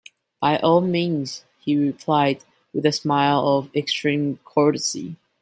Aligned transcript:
"By 0.39 0.57
all 0.57 0.81
means," 0.81 1.45
he 1.59 1.77
replied, 1.77 2.43
with 2.73 2.87
a 2.87 2.91
smile 2.91 3.47
of 3.47 3.69
extreme 3.75 4.39
courtesy. 4.43 5.17